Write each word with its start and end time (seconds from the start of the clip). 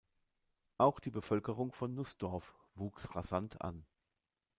Auch 0.79 0.99
die 0.99 1.11
Bevölkerung 1.11 1.71
von 1.73 1.93
Nussdorf 1.93 2.55
wuchs 2.73 3.13
rasant 3.13 3.61
an. 3.61 3.85